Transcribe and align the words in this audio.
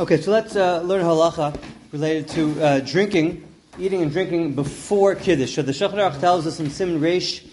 Okay, 0.00 0.20
so 0.20 0.30
let's 0.30 0.54
uh, 0.54 0.80
learn 0.82 1.02
halacha 1.02 1.60
related 1.90 2.28
to 2.28 2.62
uh, 2.62 2.78
drinking, 2.78 3.42
eating 3.80 4.00
and 4.00 4.12
drinking 4.12 4.54
before 4.54 5.16
kiddush. 5.16 5.56
So 5.56 5.62
the 5.62 5.72
Shulchan 5.72 5.94
Aruch 5.94 6.20
tells 6.20 6.46
us 6.46 6.60
in 6.60 6.70
Sim 6.70 7.00
Reish 7.00 7.44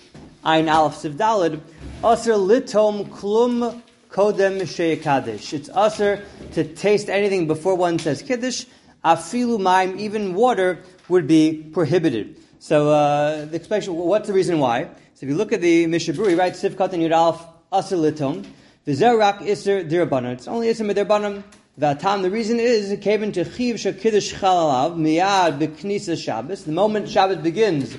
Ein 0.43 0.69
Aleph 0.69 0.93
Siv 0.93 1.15
Dalid, 1.15 1.59
Aser 2.03 2.33
litom 2.33 3.09
klum 3.09 3.81
kodem 4.11 5.01
kaddish. 5.01 5.53
It's 5.53 5.69
aser 5.75 6.23
to 6.51 6.63
taste 6.63 7.09
anything 7.09 7.47
before 7.47 7.73
one 7.73 7.97
says 7.97 8.21
kiddush. 8.21 8.67
Afilu 9.03 9.59
maim, 9.59 9.97
even 9.97 10.35
water 10.35 10.83
would 11.09 11.25
be 11.25 11.63
prohibited. 11.73 12.37
So 12.59 12.91
uh, 12.91 13.45
the 13.45 13.55
explanation, 13.55 13.95
what's 13.95 14.27
the 14.27 14.33
reason 14.33 14.59
why? 14.59 14.83
So 15.15 15.25
if 15.25 15.29
you 15.29 15.35
look 15.35 15.51
at 15.51 15.61
the 15.61 15.87
Mishnah 15.87 16.13
Berurah, 16.13 16.29
he 16.29 16.35
writes 16.35 16.61
Sivkat 16.61 16.93
and 16.93 17.01
Yud 17.01 17.11
Aleph 17.11 17.41
Aser 17.73 17.95
litom. 17.95 18.45
V'zerak 18.85 19.41
iser 19.41 19.83
dirbanan. 19.83 20.33
It's 20.33 20.47
only 20.47 20.69
iser 20.69 20.83
midirbanan. 20.83 21.43
Vatam, 21.77 22.21
the 22.21 22.31
reason 22.31 22.57
is, 22.57 22.97
Kevin 23.01 23.33
to 23.33 23.43
Chiv 23.43 23.75
Shakiddush 23.75 24.35
Chalalav, 24.35 24.95
Miyad 24.95 25.59
Beknisa 25.59 26.17
Shabbos. 26.17 26.63
The 26.63 26.71
moment 26.71 27.09
Shabbos 27.09 27.39
begins, 27.39 27.97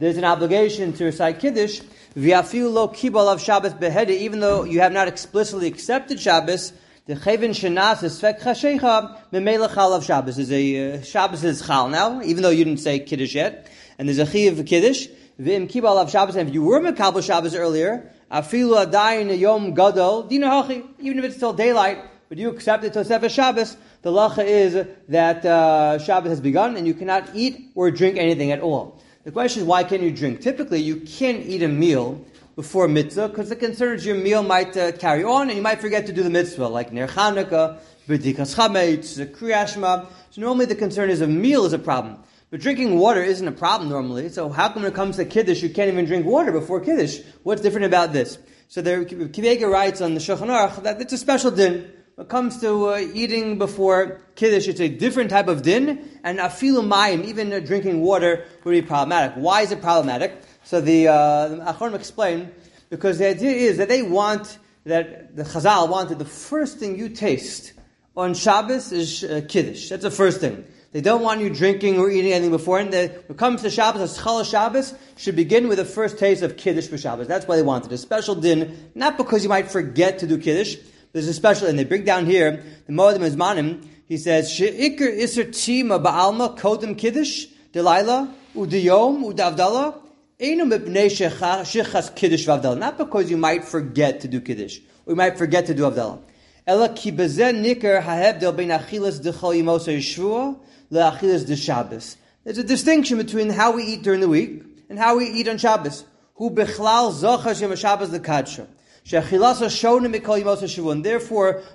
there's 0.00 0.16
an 0.16 0.24
obligation 0.24 0.92
to 0.94 1.04
recite 1.04 1.38
Kiddush. 1.38 1.80
V'yafiu 2.16 2.72
lo 2.72 2.88
kibal 2.88 3.32
of 3.32 3.40
Shabbos 3.40 3.72
behede, 3.74 4.10
even 4.10 4.40
though 4.40 4.64
you 4.64 4.80
have 4.80 4.90
not 4.90 5.06
explicitly 5.06 5.68
accepted 5.68 6.18
Shabbos, 6.18 6.72
the 7.06 7.14
Chevin 7.14 7.50
Shanas 7.50 8.02
is 8.02 8.20
Svek 8.20 8.40
Chashecha, 8.40 9.16
Memela 9.32 9.72
Chal 9.72 9.92
of 9.92 10.04
Shabbos. 10.04 10.36
Is 10.36 10.50
a, 10.50 10.94
uh, 10.94 11.02
Shabbos 11.02 11.44
is 11.44 11.64
Chal 11.64 11.88
now, 11.90 12.20
even 12.20 12.42
though 12.42 12.50
you 12.50 12.64
didn't 12.64 12.80
say 12.80 12.98
Kiddush 12.98 13.36
yet. 13.36 13.70
And 13.96 14.08
there's 14.08 14.18
a 14.18 14.26
Chiv 14.26 14.66
Kiddush. 14.66 15.06
V'im 15.40 15.70
kibal 15.70 16.02
of 16.02 16.10
Shabbos, 16.10 16.34
and 16.34 16.48
if 16.48 16.54
you 16.54 16.64
were 16.64 16.80
Mekabal 16.80 17.24
Shabbos 17.24 17.54
earlier, 17.54 18.10
Afilu 18.28 18.84
Adayin 18.84 19.38
Yom 19.38 19.72
Gadol, 19.72 20.24
Dina 20.24 20.48
Hachi, 20.48 20.84
even 20.98 21.20
if 21.20 21.26
it's 21.26 21.36
still 21.36 21.52
daylight, 21.52 21.98
but 22.34 22.40
you 22.40 22.50
accept 22.50 22.82
it 22.82 22.92
to 22.92 22.98
Tosefah 22.98 23.30
Shabbos, 23.30 23.76
the 24.02 24.10
lacha 24.10 24.44
is 24.44 24.88
that 25.08 25.44
uh, 25.44 26.00
Shabbos 26.00 26.30
has 26.30 26.40
begun 26.40 26.76
and 26.76 26.84
you 26.84 26.92
cannot 26.92 27.30
eat 27.32 27.70
or 27.76 27.92
drink 27.92 28.18
anything 28.18 28.50
at 28.50 28.58
all. 28.58 29.00
The 29.22 29.30
question 29.30 29.62
is, 29.62 29.68
why 29.68 29.84
can't 29.84 30.02
you 30.02 30.10
drink? 30.10 30.40
Typically, 30.40 30.80
you 30.80 30.96
can't 30.96 31.46
eat 31.46 31.62
a 31.62 31.68
meal 31.68 32.24
before 32.56 32.88
mitzvah 32.88 33.28
because 33.28 33.50
the 33.50 33.54
concern 33.54 33.94
is 33.94 34.04
your 34.04 34.16
meal 34.16 34.42
might 34.42 34.76
uh, 34.76 34.90
carry 34.90 35.22
on 35.22 35.42
and 35.42 35.56
you 35.56 35.62
might 35.62 35.80
forget 35.80 36.06
to 36.06 36.12
do 36.12 36.24
the 36.24 36.30
mitzvah, 36.30 36.66
like 36.66 36.92
Ner 36.92 37.06
Chanukah, 37.06 37.78
B'dikas 38.08 38.56
Chametz, 38.56 39.24
Kriyashma. 39.30 40.08
So 40.30 40.40
normally 40.40 40.66
the 40.66 40.74
concern 40.74 41.10
is 41.10 41.20
a 41.20 41.28
meal 41.28 41.64
is 41.66 41.72
a 41.72 41.78
problem. 41.78 42.18
But 42.50 42.60
drinking 42.60 42.98
water 42.98 43.22
isn't 43.22 43.46
a 43.46 43.52
problem 43.52 43.88
normally. 43.88 44.28
So 44.28 44.48
how 44.48 44.70
come 44.70 44.82
when 44.82 44.90
it 44.90 44.96
comes 44.96 45.18
to 45.18 45.24
Kiddush, 45.24 45.62
you 45.62 45.70
can't 45.70 45.88
even 45.88 46.04
drink 46.04 46.26
water 46.26 46.50
before 46.50 46.80
Kiddush? 46.80 47.20
What's 47.44 47.62
different 47.62 47.86
about 47.86 48.12
this? 48.12 48.38
So 48.66 48.82
there, 48.82 49.04
Kivega 49.04 49.70
writes 49.70 50.00
on 50.00 50.14
the 50.14 50.20
Shulchan 50.20 50.48
Aruch 50.48 50.82
that 50.82 51.00
it's 51.00 51.12
a 51.12 51.18
special 51.18 51.52
din. 51.52 51.92
When 52.16 52.26
it 52.26 52.30
comes 52.30 52.60
to 52.60 52.90
uh, 52.90 52.98
eating 53.12 53.58
before 53.58 54.20
Kiddush, 54.36 54.68
it's 54.68 54.78
a 54.78 54.88
different 54.88 55.30
type 55.30 55.48
of 55.48 55.62
din, 55.62 56.20
and 56.22 56.38
afilu 56.38 56.86
mayim, 56.86 57.24
even 57.24 57.52
uh, 57.52 57.58
drinking 57.58 58.02
water, 58.02 58.44
would 58.62 58.70
be 58.70 58.82
problematic. 58.82 59.34
Why 59.34 59.62
is 59.62 59.72
it 59.72 59.82
problematic? 59.82 60.40
So 60.62 60.80
the, 60.80 61.08
uh, 61.08 61.48
the 61.48 61.94
explain, 61.94 62.52
because 62.88 63.18
the 63.18 63.26
idea 63.26 63.50
is 63.50 63.78
that 63.78 63.88
they 63.88 64.02
want, 64.02 64.58
that 64.84 65.34
the 65.34 65.42
Chazal 65.42 65.88
wanted 65.88 66.20
the 66.20 66.24
first 66.24 66.78
thing 66.78 66.96
you 66.96 67.08
taste 67.08 67.72
on 68.16 68.34
Shabbos 68.34 68.92
is 68.92 69.24
uh, 69.24 69.40
Kiddush. 69.48 69.88
That's 69.88 70.04
the 70.04 70.10
first 70.12 70.38
thing. 70.40 70.64
They 70.92 71.00
don't 71.00 71.22
want 71.22 71.40
you 71.40 71.50
drinking 71.50 71.98
or 71.98 72.08
eating 72.08 72.30
anything 72.30 72.52
before. 72.52 72.78
And 72.78 72.92
when 72.92 73.10
it 73.10 73.36
comes 73.36 73.62
to 73.62 73.70
Shabbos, 73.70 74.16
a 74.16 74.22
Schal 74.22 74.48
Shabbos 74.48 74.94
should 75.16 75.34
begin 75.34 75.66
with 75.66 75.78
the 75.78 75.84
first 75.84 76.16
taste 76.20 76.44
of 76.44 76.56
Kiddush 76.56 76.86
for 76.86 76.96
Shabbos. 76.96 77.26
That's 77.26 77.48
why 77.48 77.56
they 77.56 77.62
wanted 77.62 77.90
a 77.90 77.98
special 77.98 78.36
din, 78.36 78.92
not 78.94 79.16
because 79.16 79.42
you 79.42 79.48
might 79.48 79.68
forget 79.68 80.20
to 80.20 80.28
do 80.28 80.38
Kiddush, 80.38 80.76
there's 81.14 81.28
a 81.28 81.32
special, 81.32 81.68
and 81.68 81.78
they 81.78 81.84
bring 81.84 82.04
down 82.04 82.26
here, 82.26 82.64
the 82.86 82.92
Moadim 82.92 83.20
U'Zmanim, 83.20 83.86
he 84.06 84.18
says, 84.18 84.50
She'ikr 84.50 85.04
iser 85.22 85.44
tima 85.44 86.02
ba'alma 86.02 86.58
kodem 86.58 86.98
kiddush, 86.98 87.46
delilah, 87.72 88.34
udiyom, 88.54 89.32
udavdallah, 89.32 89.96
enu 90.40 90.64
mipnei 90.64 91.06
shechas 91.06 92.14
kiddush 92.16 92.46
v'avdallah. 92.46 92.78
Not 92.78 92.98
because 92.98 93.30
you 93.30 93.36
might 93.36 93.64
forget 93.64 94.20
to 94.22 94.28
do 94.28 94.40
kiddush, 94.40 94.80
or 95.06 95.12
you 95.12 95.16
might 95.16 95.38
forget 95.38 95.66
to 95.66 95.74
do 95.74 95.84
avdallah. 95.84 96.18
Ela 96.66 96.88
ki 96.92 97.12
bezen 97.12 97.64
nikr 97.64 98.02
hahebdel 98.02 98.56
bein 98.56 98.70
achilas 98.70 99.20
dechol 99.20 99.54
yimosa 99.54 99.96
yishvua, 99.96 100.58
le'achilas 100.90 101.44
deshabbos. 101.44 102.16
There's 102.42 102.58
a 102.58 102.64
distinction 102.64 103.18
between 103.18 103.50
how 103.50 103.70
we 103.70 103.84
eat 103.84 104.02
during 104.02 104.20
the 104.20 104.28
week 104.28 104.64
and 104.88 104.98
how 104.98 105.16
we 105.16 105.26
eat 105.26 105.46
on 105.48 105.58
Shabbos. 105.58 106.04
Who 106.34 106.50
bechlal 106.50 107.12
zochas 107.12 107.60
yom 107.60 107.76
Shabbos 107.76 108.10
lekadsha. 108.10 108.66
Therefore, 109.06 109.68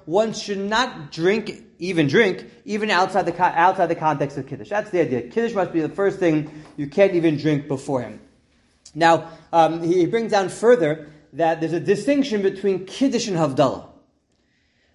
one 0.06 0.34
should 0.34 0.58
not 0.58 1.12
drink, 1.12 1.64
even 1.78 2.08
drink, 2.08 2.46
even 2.66 2.90
outside 2.90 3.28
the 3.28 3.44
outside 3.44 3.86
the 3.86 3.96
context 3.96 4.38
of 4.38 4.48
kiddush. 4.48 4.70
That's 4.70 4.90
the 4.90 5.02
idea. 5.02 5.30
Kiddush 5.30 5.54
must 5.54 5.72
be 5.72 5.82
the 5.82 5.90
first 5.90 6.18
thing 6.18 6.50
you 6.76 6.88
can't 6.88 7.14
even 7.14 7.38
drink 7.38 7.68
before 7.68 8.02
him. 8.02 8.20
Now, 8.96 9.30
um, 9.54 9.84
he 9.84 10.08
brings 10.08 10.32
down 10.32 10.50
further 10.50 11.12
that 11.34 11.60
there's 11.60 11.74
a 11.74 11.80
distinction 11.80 12.42
between 12.42 12.86
kiddush 12.86 13.28
and 13.28 13.38
havdalah. 13.38 13.86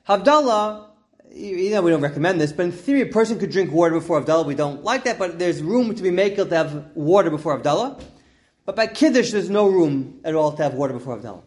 Havdalah, 0.08 0.86
you 1.34 1.70
know, 1.70 1.82
we 1.82 1.90
don't 1.90 2.02
recommend 2.02 2.40
this, 2.40 2.52
but 2.52 2.66
in 2.66 2.72
theory, 2.72 3.02
a 3.02 3.06
person 3.06 3.38
could 3.38 3.50
drink 3.50 3.72
water 3.72 3.94
before 3.94 4.22
Havdalah. 4.22 4.46
We 4.46 4.54
don't 4.54 4.84
like 4.84 5.04
that, 5.04 5.18
but 5.18 5.38
there's 5.38 5.62
room 5.62 5.94
to 5.94 6.02
be 6.02 6.10
made 6.10 6.36
to 6.36 6.44
have 6.46 6.90
water 6.94 7.30
before 7.30 7.58
Havdalah. 7.58 8.02
But 8.64 8.76
by 8.76 8.86
Kiddush, 8.86 9.30
there's 9.30 9.50
no 9.50 9.68
room 9.68 10.20
at 10.24 10.34
all 10.34 10.52
to 10.52 10.62
have 10.62 10.74
water 10.74 10.92
before 10.92 11.18
Havdalah. 11.18 11.42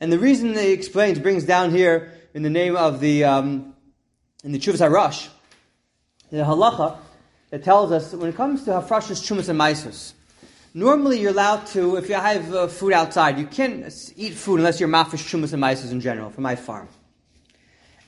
And 0.00 0.10
the 0.10 0.18
reason 0.18 0.54
he 0.54 0.72
explains, 0.72 1.18
brings 1.18 1.44
down 1.44 1.72
here 1.72 2.12
in 2.32 2.42
the 2.42 2.48
name 2.48 2.74
of 2.74 3.00
the, 3.00 3.24
um, 3.24 3.74
in 4.42 4.52
the 4.52 4.58
Chuvas 4.58 4.80
HaRosh, 4.80 5.28
the 6.30 6.38
halacha 6.38 6.96
that 7.50 7.62
tells 7.62 7.92
us 7.92 8.14
when 8.14 8.30
it 8.30 8.36
comes 8.36 8.64
to 8.64 8.70
Hafrashas, 8.70 9.20
Chumas, 9.22 9.50
and 9.50 9.60
Maisus, 9.60 10.14
normally 10.72 11.20
you're 11.20 11.32
allowed 11.32 11.66
to, 11.66 11.96
if 11.96 12.08
you 12.08 12.14
have 12.14 12.54
uh, 12.54 12.66
food 12.68 12.94
outside, 12.94 13.38
you 13.38 13.46
can't 13.46 13.92
eat 14.16 14.32
food 14.32 14.60
unless 14.60 14.80
you're 14.80 14.88
mafresh 14.88 15.28
Chumas 15.28 15.52
and 15.52 15.62
Maisus 15.62 15.92
in 15.92 16.00
general, 16.00 16.30
for 16.30 16.40
my 16.40 16.56
farm. 16.56 16.88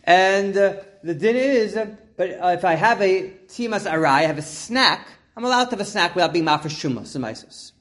And 0.04 0.56
uh, 0.56 0.76
the 1.02 1.14
din 1.14 1.36
is, 1.36 1.76
uh, 1.76 1.94
but 2.16 2.30
uh, 2.30 2.54
if 2.56 2.64
I 2.64 2.74
have 2.74 3.02
a 3.02 3.34
timas 3.48 3.90
arai, 3.90 4.06
I 4.06 4.22
have 4.22 4.38
a 4.38 4.42
snack, 4.42 5.08
I'm 5.36 5.44
allowed 5.44 5.64
to 5.64 5.70
have 5.72 5.80
a 5.80 5.84
snack 5.84 6.14
without 6.14 6.32
being 6.32 6.46
mafresh 6.46 6.80
Chumas 6.80 7.14
and 7.14 7.24
Maisus. 7.24 7.72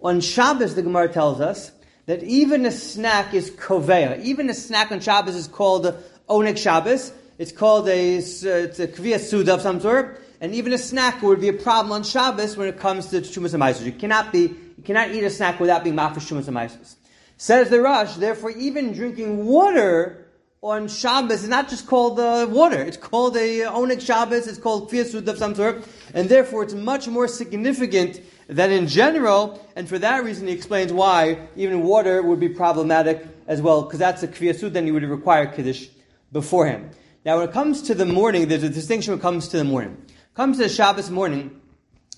On 0.00 0.20
Shabbos, 0.20 0.74
the 0.74 0.82
Gemara 0.82 1.08
tells 1.08 1.40
us, 1.40 1.70
that 2.06 2.22
even 2.22 2.64
a 2.66 2.70
snack 2.70 3.34
is 3.34 3.50
koveya. 3.50 4.22
Even 4.22 4.48
a 4.48 4.54
snack 4.54 4.92
on 4.92 5.00
Shabbos 5.00 5.34
is 5.34 5.48
called 5.48 5.92
oneg 6.28 6.56
Shabbos. 6.56 7.12
It's 7.38 7.52
called 7.52 7.88
a, 7.88 8.16
it's 8.16 8.44
a 8.44 8.88
kviyah 8.88 9.20
suda 9.20 9.54
of 9.54 9.60
some 9.60 9.80
sort. 9.80 10.22
And 10.40 10.54
even 10.54 10.72
a 10.72 10.78
snack 10.78 11.22
would 11.22 11.40
be 11.40 11.48
a 11.48 11.52
problem 11.52 11.92
on 11.92 12.04
Shabbos 12.04 12.56
when 12.56 12.68
it 12.68 12.78
comes 12.78 13.08
to 13.08 13.20
Shumas 13.20 13.54
and 13.54 13.86
You 13.86 13.92
cannot 13.92 14.32
be, 14.32 14.40
you 14.40 14.82
cannot 14.84 15.10
eat 15.10 15.24
a 15.24 15.30
snack 15.30 15.58
without 15.58 15.82
being 15.82 15.96
mafish 15.96 16.30
Shumas 16.30 16.48
and 16.48 16.86
Says 17.38 17.68
the 17.68 17.80
Rosh, 17.80 18.14
therefore 18.14 18.50
even 18.52 18.92
drinking 18.92 19.44
water 19.44 20.26
on 20.62 20.88
Shabbos 20.88 21.42
is 21.42 21.48
not 21.48 21.68
just 21.68 21.86
called 21.86 22.18
uh, 22.18 22.46
water. 22.48 22.80
It's 22.80 22.96
called 22.96 23.36
a 23.36 23.60
oneg 23.60 24.00
Shabbos. 24.00 24.46
It's 24.46 24.58
called 24.58 24.90
kviyah 24.90 25.06
suda 25.06 25.32
of 25.32 25.38
some 25.38 25.54
sort. 25.54 25.84
And 26.14 26.28
therefore 26.28 26.62
it's 26.62 26.74
much 26.74 27.08
more 27.08 27.28
significant 27.28 28.20
than 28.48 28.70
in 28.70 28.86
general, 28.86 29.64
and 29.74 29.88
for 29.88 29.98
that 29.98 30.24
reason 30.24 30.46
he 30.46 30.52
explains 30.52 30.92
why 30.92 31.48
even 31.56 31.82
water 31.82 32.22
would 32.22 32.40
be 32.40 32.48
problematic 32.48 33.26
as 33.46 33.60
well, 33.60 33.82
because 33.82 33.98
that's 33.98 34.22
a 34.22 34.28
kviyasud, 34.28 34.72
then 34.72 34.86
you 34.86 34.94
would 34.94 35.02
require 35.02 35.46
kiddush 35.46 35.88
beforehand. 36.32 36.90
Now 37.24 37.38
when 37.38 37.48
it 37.48 37.52
comes 37.52 37.82
to 37.82 37.94
the 37.94 38.06
morning, 38.06 38.48
there's 38.48 38.62
a 38.62 38.68
distinction 38.68 39.12
when 39.12 39.18
it 39.18 39.22
comes 39.22 39.48
to 39.48 39.58
the 39.58 39.64
morning. 39.64 39.96
Comes 40.34 40.58
to 40.58 40.64
the 40.64 40.68
Shabbos 40.68 41.10
morning, 41.10 41.60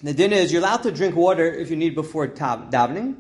the 0.03 0.13
din 0.13 0.33
is 0.33 0.53
you're 0.53 0.61
allowed 0.61 0.83
to 0.83 0.93
drink 0.93 1.17
water 1.17 1.51
if 1.51 1.71
you 1.71 1.77
need 1.77 1.95
before 1.95 2.27
tab- 2.29 2.71
davening, 2.71 3.17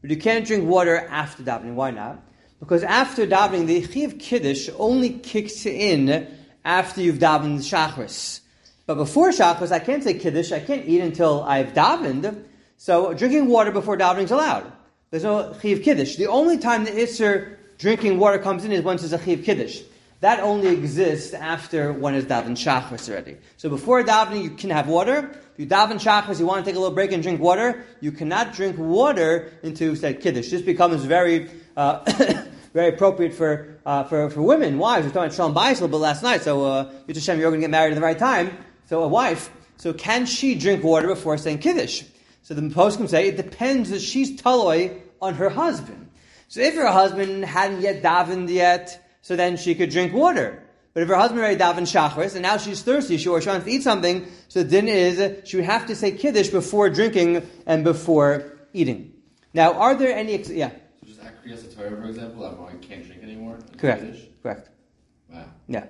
but 0.00 0.10
you 0.10 0.16
can't 0.16 0.46
drink 0.46 0.68
water 0.68 1.06
after 1.08 1.42
davening. 1.42 1.74
Why 1.74 1.92
not? 1.92 2.22
Because 2.58 2.82
after 2.82 3.26
davening, 3.26 3.66
the 3.66 3.86
chiv 3.86 4.18
kiddush 4.18 4.68
only 4.78 5.10
kicks 5.10 5.64
in 5.66 6.28
after 6.64 7.00
you've 7.00 7.18
davened 7.18 7.60
shachris. 7.60 8.40
But 8.90 8.96
before 8.96 9.30
Shabbos, 9.30 9.70
I 9.70 9.78
can't 9.78 10.02
say 10.02 10.14
Kiddush, 10.14 10.50
I 10.50 10.58
can't 10.58 10.84
eat 10.84 11.00
until 11.00 11.44
I've 11.44 11.74
davened. 11.74 12.42
So 12.76 13.14
drinking 13.14 13.46
water 13.46 13.70
before 13.70 13.96
davening 13.96 14.24
is 14.24 14.32
allowed. 14.32 14.72
There's 15.10 15.22
no 15.22 15.54
Chiv 15.62 15.84
Kiddush. 15.84 16.16
The 16.16 16.26
only 16.26 16.58
time 16.58 16.82
the 16.82 16.90
Isser 16.90 17.54
drinking 17.78 18.18
water 18.18 18.40
comes 18.40 18.64
in 18.64 18.72
is 18.72 18.82
once 18.82 19.02
there's 19.02 19.12
a 19.12 19.24
Chiv 19.24 19.44
Kiddush. 19.44 19.82
That 20.22 20.40
only 20.40 20.70
exists 20.70 21.34
after 21.34 21.92
one 21.92 22.14
has 22.14 22.24
davened 22.24 22.56
Shachris 22.56 23.08
already. 23.08 23.36
So 23.58 23.68
before 23.68 24.02
davening, 24.02 24.42
you 24.42 24.50
can 24.50 24.70
have 24.70 24.88
water. 24.88 25.38
If 25.54 25.60
you 25.60 25.66
daven 25.68 26.00
Shachris, 26.00 26.40
you 26.40 26.46
want 26.46 26.64
to 26.64 26.68
take 26.68 26.76
a 26.76 26.80
little 26.80 26.92
break 26.92 27.12
and 27.12 27.22
drink 27.22 27.40
water, 27.40 27.84
you 28.00 28.10
cannot 28.10 28.54
drink 28.54 28.76
water 28.76 29.52
into 29.62 29.94
said 29.94 30.20
Kiddush. 30.20 30.50
This 30.50 30.62
becomes 30.62 31.04
very, 31.04 31.48
uh, 31.76 32.00
very 32.74 32.88
appropriate 32.88 33.34
for, 33.34 33.78
uh, 33.86 34.02
for, 34.02 34.30
for 34.30 34.42
women, 34.42 34.78
wives. 34.78 35.04
We 35.04 35.10
were 35.10 35.14
talking 35.14 35.26
about 35.26 35.36
Shalom 35.36 35.54
Bayis 35.54 35.78
a 35.78 35.84
little 35.84 35.88
bit 35.90 35.96
last 35.98 36.24
night, 36.24 36.42
so, 36.42 36.64
uh, 36.64 36.92
Hashem, 37.06 37.38
you're 37.38 37.50
going 37.52 37.60
to 37.60 37.64
get 37.68 37.70
married 37.70 37.92
at 37.92 37.94
the 37.94 38.00
right 38.00 38.18
time. 38.18 38.58
So 38.90 39.04
a 39.04 39.08
wife, 39.08 39.50
so 39.76 39.92
can 39.92 40.26
she 40.26 40.56
drink 40.56 40.82
water 40.82 41.06
before 41.06 41.38
saying 41.38 41.58
Kiddush? 41.58 42.02
So 42.42 42.54
the 42.54 42.70
post 42.70 42.96
can 42.96 43.06
say 43.06 43.28
it 43.28 43.36
depends 43.36 43.90
that 43.90 44.00
she's 44.00 44.42
taloi 44.42 45.00
on 45.22 45.34
her 45.34 45.48
husband. 45.48 46.10
So 46.48 46.60
if 46.60 46.74
her 46.74 46.88
husband 46.88 47.44
hadn't 47.44 47.82
yet 47.82 48.02
davened 48.02 48.48
yet, 48.48 49.16
so 49.22 49.36
then 49.36 49.56
she 49.58 49.76
could 49.76 49.90
drink 49.90 50.12
water. 50.12 50.64
But 50.92 51.04
if 51.04 51.08
her 51.08 51.14
husband 51.14 51.38
already 51.40 51.56
davened 51.56 51.86
shachris 51.86 52.32
and 52.32 52.42
now 52.42 52.56
she's 52.56 52.82
thirsty, 52.82 53.16
she 53.16 53.28
or 53.28 53.40
she 53.40 53.48
wants 53.48 53.64
to 53.66 53.70
eat 53.70 53.84
something, 53.84 54.26
so 54.48 54.64
the 54.64 54.68
din 54.68 54.88
is 54.88 55.48
she 55.48 55.58
would 55.58 55.66
have 55.66 55.86
to 55.86 55.94
say 55.94 56.10
kiddush 56.10 56.48
before 56.48 56.90
drinking 56.90 57.48
and 57.66 57.84
before 57.84 58.58
eating. 58.72 59.12
Now, 59.54 59.74
are 59.74 59.94
there 59.94 60.12
any? 60.12 60.34
Ex- 60.34 60.50
yeah. 60.50 60.70
So 60.70 61.06
just 61.06 61.20
acquiesce 61.20 61.62
to 61.62 61.76
Torah, 61.76 61.90
for 61.90 62.06
example, 62.06 62.50
going, 62.54 62.80
can't 62.80 63.06
drink 63.06 63.22
anymore. 63.22 63.60
Correct. 63.78 64.02
Kiddush? 64.02 64.22
Correct. 64.42 64.68
Wow. 65.28 65.44
Yeah. 65.68 65.84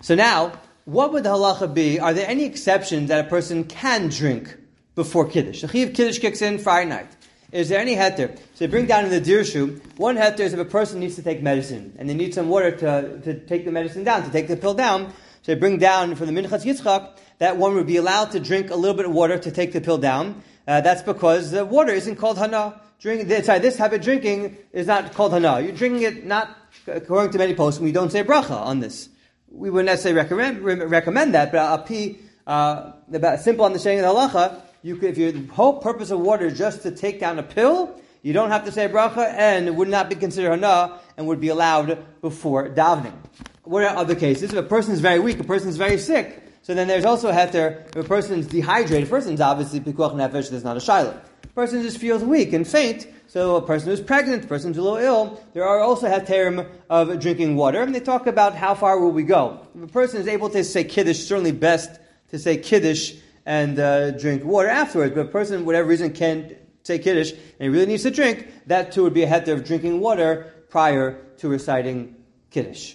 So 0.00 0.14
now, 0.14 0.54
what 0.84 1.12
would 1.12 1.24
the 1.24 1.30
halacha 1.30 1.72
be? 1.72 1.98
Are 1.98 2.12
there 2.12 2.28
any 2.28 2.44
exceptions 2.44 3.08
that 3.08 3.24
a 3.24 3.28
person 3.28 3.64
can 3.64 4.08
drink 4.08 4.56
before 4.94 5.26
kiddush? 5.28 5.62
The 5.62 5.68
chiv 5.68 5.94
kiddush 5.94 6.18
kicks 6.18 6.42
in 6.42 6.58
Friday 6.58 6.90
night. 6.90 7.08
Is 7.52 7.68
there 7.68 7.78
any 7.78 7.94
heter? 7.94 8.36
So 8.36 8.42
they 8.58 8.66
bring 8.66 8.86
down 8.86 9.04
in 9.04 9.10
the 9.10 9.20
dirshu, 9.20 9.80
one 9.96 10.16
heter 10.16 10.40
is 10.40 10.52
if 10.52 10.58
a 10.58 10.64
person 10.64 11.00
needs 11.00 11.14
to 11.16 11.22
take 11.22 11.42
medicine 11.42 11.94
and 11.98 12.08
they 12.08 12.14
need 12.14 12.34
some 12.34 12.48
water 12.48 12.72
to, 12.72 13.20
to 13.20 13.40
take 13.46 13.64
the 13.64 13.70
medicine 13.72 14.04
down, 14.04 14.24
to 14.24 14.30
take 14.30 14.48
the 14.48 14.56
pill 14.56 14.74
down. 14.74 15.12
So 15.42 15.54
they 15.54 15.58
bring 15.58 15.78
down 15.78 16.16
from 16.16 16.26
the 16.26 16.32
Minchas 16.32 16.64
Yitzchak 16.64 17.16
that 17.38 17.56
one 17.56 17.74
would 17.74 17.86
be 17.86 17.96
allowed 17.96 18.32
to 18.32 18.40
drink 18.40 18.70
a 18.70 18.76
little 18.76 18.96
bit 18.96 19.06
of 19.06 19.12
water 19.12 19.38
to 19.38 19.50
take 19.50 19.72
the 19.72 19.80
pill 19.80 19.98
down. 19.98 20.42
Uh, 20.66 20.80
that's 20.80 21.02
because 21.02 21.50
the 21.50 21.64
water 21.64 21.92
isn't 21.92 22.16
called 22.16 22.38
hana. 22.38 22.80
Drink, 23.00 23.30
sorry, 23.44 23.58
this 23.58 23.78
of 23.80 24.00
drinking 24.00 24.56
is 24.72 24.86
not 24.86 25.14
called 25.14 25.32
hana. 25.32 25.60
You're 25.60 25.72
drinking 25.72 26.02
it 26.02 26.26
not 26.26 26.56
according 26.86 27.32
to 27.32 27.38
many 27.38 27.54
posts. 27.54 27.80
We 27.80 27.92
don't 27.92 28.10
say 28.10 28.24
bracha 28.24 28.50
on 28.50 28.80
this. 28.80 29.08
We 29.54 29.70
wouldn't 29.70 29.86
necessarily 29.86 30.20
recommend, 30.20 30.62
recommend 30.90 31.34
that, 31.34 31.52
but 31.52 31.80
a 31.80 31.82
p, 31.84 32.18
uh, 32.46 32.92
about 33.12 33.40
simple 33.40 33.64
understanding 33.64 34.04
of 34.04 34.14
the 34.14 34.20
halacha, 34.20 34.60
you 34.82 34.96
could, 34.96 35.10
if 35.10 35.18
your 35.18 35.32
whole 35.52 35.78
purpose 35.78 36.10
of 36.10 36.20
water 36.20 36.46
is 36.46 36.58
just 36.58 36.82
to 36.82 36.90
take 36.90 37.20
down 37.20 37.38
a 37.38 37.42
pill, 37.42 37.98
you 38.22 38.32
don't 38.32 38.50
have 38.50 38.64
to 38.64 38.72
say 38.72 38.88
bracha, 38.88 39.32
and 39.32 39.68
it 39.68 39.74
would 39.74 39.88
not 39.88 40.08
be 40.08 40.16
considered 40.16 40.50
hana, 40.50 40.98
and 41.16 41.26
would 41.28 41.40
be 41.40 41.48
allowed 41.48 42.04
before 42.20 42.68
davening. 42.68 43.14
What 43.62 43.84
are 43.84 43.96
other 43.96 44.14
cases? 44.14 44.52
If 44.52 44.58
a 44.58 44.62
person 44.62 44.92
is 44.92 45.00
very 45.00 45.20
weak, 45.20 45.38
a 45.38 45.44
person 45.44 45.68
is 45.68 45.76
very 45.76 45.98
sick, 45.98 46.42
so 46.62 46.74
then 46.74 46.88
there's 46.88 47.04
also 47.04 47.30
heter, 47.30 47.86
if 47.88 47.96
a 47.96 48.04
person 48.04 48.40
is 48.40 48.46
dehydrated, 48.46 49.06
a 49.06 49.10
person 49.10 49.34
is 49.34 49.40
obviously 49.40 49.80
pikuach 49.80 50.14
nefesh, 50.14 50.50
there's 50.50 50.64
not 50.64 50.76
a 50.76 50.80
shiloh. 50.80 51.18
Person 51.54 51.82
just 51.82 51.98
feels 51.98 52.24
weak 52.24 52.52
and 52.52 52.66
faint, 52.66 53.06
so 53.28 53.56
a 53.56 53.62
person 53.62 53.88
who's 53.88 54.00
pregnant, 54.00 54.44
a 54.44 54.46
person 54.48 54.70
who's 54.70 54.78
a 54.78 54.82
little 54.82 54.98
ill, 54.98 55.44
there 55.52 55.64
are 55.64 55.80
also 55.80 56.08
heterim 56.08 56.68
of 56.90 57.20
drinking 57.20 57.54
water, 57.54 57.80
and 57.80 57.94
they 57.94 58.00
talk 58.00 58.26
about 58.26 58.56
how 58.56 58.74
far 58.74 58.98
will 58.98 59.12
we 59.12 59.22
go. 59.22 59.60
If 59.76 59.82
a 59.84 59.86
person 59.86 60.20
is 60.20 60.26
able 60.26 60.50
to 60.50 60.64
say 60.64 60.82
kiddush, 60.82 61.20
certainly 61.20 61.52
best 61.52 62.00
to 62.30 62.38
say 62.38 62.56
kiddush 62.56 63.14
and 63.46 63.78
uh, 63.78 64.10
drink 64.12 64.44
water 64.44 64.68
afterwards. 64.68 65.14
But 65.14 65.26
a 65.26 65.28
person, 65.28 65.60
for 65.60 65.64
whatever 65.66 65.88
reason, 65.88 66.12
can't 66.12 66.54
say 66.82 66.98
kiddush 66.98 67.32
and 67.32 67.40
he 67.60 67.68
really 67.68 67.86
needs 67.86 68.02
to 68.02 68.10
drink, 68.10 68.48
that 68.66 68.92
too 68.92 69.02
would 69.04 69.14
be 69.14 69.22
a 69.22 69.28
heter 69.28 69.52
of 69.52 69.64
drinking 69.64 70.00
water 70.00 70.52
prior 70.70 71.20
to 71.38 71.48
reciting 71.48 72.16
kiddush. 72.50 72.94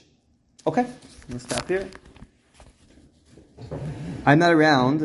Okay, 0.67 0.85
let's 1.29 1.44
stop 1.44 1.67
here. 1.67 1.89
I'm 4.25 4.39
not 4.39 4.53
around. 4.53 4.97